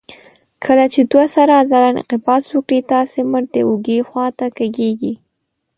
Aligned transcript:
کله 0.63 0.85
چې 0.93 1.01
دوه 1.11 1.25
سره 1.35 1.53
عضله 1.61 1.85
انقباض 1.93 2.43
وکړي 2.49 2.79
تاسې 2.93 3.19
مټ 3.31 3.43
د 3.53 3.55
اوږې 3.67 3.99
خواته 4.09 4.47
کږېږي. 4.57 5.13